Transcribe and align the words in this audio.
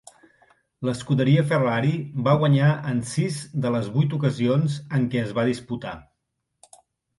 L'escuderia 0.87 1.43
Ferrari 1.51 1.91
va 2.29 2.33
guanyar 2.45 2.71
en 2.93 3.03
sis 3.11 3.39
de 3.67 3.75
les 3.77 3.93
vuit 3.99 4.17
ocasions 4.19 4.81
en 5.01 5.09
què 5.15 5.25
es 5.29 5.37
va 5.41 5.49
disputar. 5.53 5.97